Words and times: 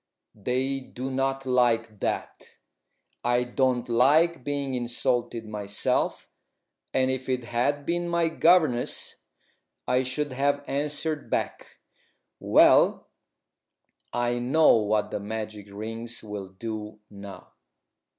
They 0.33 0.79
do 0.79 1.11
not 1.11 1.45
like 1.45 1.99
that. 1.99 2.57
I 3.23 3.43
don't 3.43 3.87
like 3.87 4.43
being 4.43 4.73
insulted 4.73 5.45
myself, 5.47 6.27
and 6.91 7.11
if 7.11 7.29
it 7.29 7.43
had 7.43 7.85
been 7.85 8.09
my 8.09 8.27
governess 8.27 9.17
I 9.87 10.01
should 10.01 10.33
have 10.33 10.67
answered 10.67 11.29
back. 11.29 11.79
Well, 12.39 13.09
I 14.11 14.39
know 14.39 14.73
what 14.77 15.11
the 15.11 15.19
magic 15.19 15.67
rings 15.71 16.23
will 16.23 16.47
do 16.47 16.97
now." 17.11 17.51